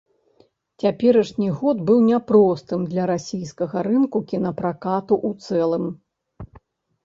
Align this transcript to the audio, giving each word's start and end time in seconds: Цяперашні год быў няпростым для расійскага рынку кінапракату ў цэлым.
Цяперашні 0.83 1.49
год 1.59 1.83
быў 1.89 1.99
няпростым 2.07 2.87
для 2.95 3.03
расійскага 3.13 3.77
рынку 3.91 4.17
кінапракату 4.35 5.13
ў 5.27 5.65
цэлым. 5.65 5.85